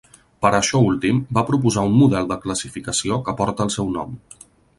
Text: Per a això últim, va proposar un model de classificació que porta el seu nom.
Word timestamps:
Per 0.43 0.49
a 0.51 0.57
això 0.59 0.79
últim, 0.85 1.19
va 1.37 1.43
proposar 1.49 1.83
un 1.89 1.93
model 1.99 2.31
de 2.33 2.39
classificació 2.47 3.21
que 3.29 3.37
porta 3.45 3.69
el 3.69 3.73
seu 3.79 3.93
nom. 4.01 4.19